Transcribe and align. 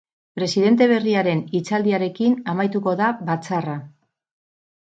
Presidente 0.37 0.85
berriaren 0.91 1.43
hitzaldiarekin 1.59 2.39
amaituko 2.55 2.97
da 3.03 3.11
batzarra. 3.29 3.77